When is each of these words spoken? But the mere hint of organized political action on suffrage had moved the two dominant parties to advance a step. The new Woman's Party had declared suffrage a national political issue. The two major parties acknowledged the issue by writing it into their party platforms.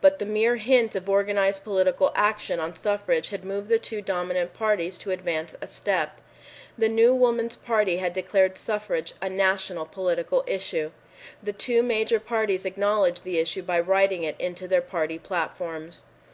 But 0.00 0.18
the 0.18 0.24
mere 0.24 0.56
hint 0.56 0.94
of 0.94 1.06
organized 1.06 1.62
political 1.62 2.10
action 2.14 2.58
on 2.60 2.74
suffrage 2.74 3.28
had 3.28 3.44
moved 3.44 3.68
the 3.68 3.78
two 3.78 4.00
dominant 4.00 4.54
parties 4.54 4.96
to 4.96 5.10
advance 5.10 5.54
a 5.60 5.66
step. 5.66 6.18
The 6.78 6.88
new 6.88 7.14
Woman's 7.14 7.56
Party 7.58 7.98
had 7.98 8.14
declared 8.14 8.56
suffrage 8.56 9.12
a 9.20 9.28
national 9.28 9.84
political 9.84 10.42
issue. 10.46 10.92
The 11.42 11.52
two 11.52 11.82
major 11.82 12.18
parties 12.20 12.64
acknowledged 12.64 13.22
the 13.22 13.38
issue 13.38 13.60
by 13.62 13.78
writing 13.80 14.22
it 14.22 14.36
into 14.40 14.66
their 14.66 14.80
party 14.80 15.18
platforms. 15.18 16.04